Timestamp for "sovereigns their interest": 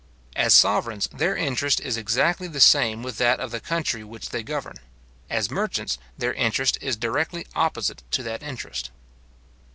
0.55-1.79